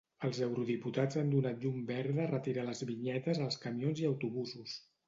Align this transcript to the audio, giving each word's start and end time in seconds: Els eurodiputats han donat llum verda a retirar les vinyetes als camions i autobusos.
Els 0.27 0.37
eurodiputats 0.45 1.19
han 1.23 1.29
donat 1.35 1.61
llum 1.65 1.77
verda 1.91 2.25
a 2.25 2.27
retirar 2.33 2.67
les 2.71 2.85
vinyetes 2.93 3.47
als 3.49 3.63
camions 3.69 4.07
i 4.07 4.15
autobusos. 4.15 4.79